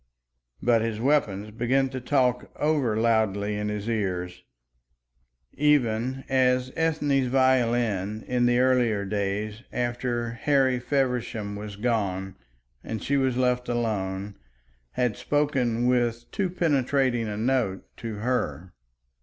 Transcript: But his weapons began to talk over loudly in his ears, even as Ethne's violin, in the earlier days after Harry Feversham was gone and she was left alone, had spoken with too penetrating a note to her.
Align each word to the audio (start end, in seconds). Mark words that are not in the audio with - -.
But 0.63 0.81
his 0.81 0.99
weapons 0.99 1.51
began 1.51 1.89
to 1.89 2.01
talk 2.01 2.49
over 2.55 2.97
loudly 2.97 3.55
in 3.55 3.69
his 3.69 3.87
ears, 3.87 4.41
even 5.53 6.23
as 6.27 6.71
Ethne's 6.75 7.27
violin, 7.27 8.23
in 8.23 8.47
the 8.47 8.57
earlier 8.57 9.05
days 9.05 9.61
after 9.71 10.31
Harry 10.31 10.79
Feversham 10.79 11.55
was 11.55 11.75
gone 11.75 12.35
and 12.83 13.03
she 13.03 13.15
was 13.15 13.37
left 13.37 13.69
alone, 13.69 14.33
had 14.93 15.17
spoken 15.17 15.85
with 15.85 16.31
too 16.31 16.49
penetrating 16.49 17.27
a 17.27 17.37
note 17.37 17.85
to 17.97 18.15
her. 18.15 18.73